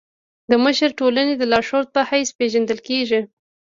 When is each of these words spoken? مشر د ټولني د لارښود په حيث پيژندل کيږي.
مشر 0.63 0.89
د 0.93 0.97
ټولني 0.99 1.33
د 1.37 1.43
لارښود 1.51 1.87
په 1.95 2.01
حيث 2.09 2.29
پيژندل 2.39 2.79
کيږي. 2.87 3.21